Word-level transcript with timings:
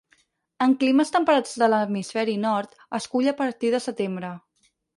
En 0.65 0.71
climes 0.83 1.13
temperats 1.15 1.53
de 1.63 1.67
l'hemisferi 1.73 2.35
nord, 2.47 2.75
es 3.01 3.09
cull 3.15 3.33
a 3.35 3.37
partir 3.43 3.73
de 3.77 3.85
setembre. 3.89 4.35